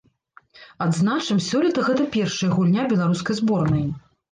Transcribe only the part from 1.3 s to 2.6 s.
сёлета гэта першая